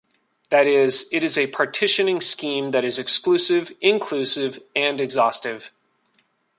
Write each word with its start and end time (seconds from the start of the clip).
That 0.49 0.65
is, 0.65 1.07
it 1.11 1.23
is 1.23 1.37
a 1.37 1.45
partitioning 1.51 2.21
scheme 2.21 2.71
that 2.71 2.83
is 2.83 2.97
exclusive, 2.97 3.71
inclusive, 3.81 4.57
and 4.75 4.99
exhaustive. 4.99 5.69